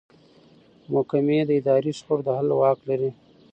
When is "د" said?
1.47-1.49, 2.25-2.27